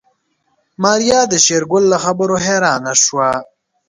ماريا 0.83 1.19
د 1.31 1.33
شېرګل 1.45 1.83
له 1.91 1.97
خبرو 2.05 2.35
حيرانه 2.45 2.93
شوه. 3.03 3.29